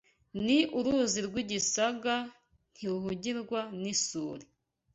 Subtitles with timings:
[0.45, 2.15] Ni uruzi rw’igisaga
[2.73, 4.45] Ntiruhungirwa n’isuri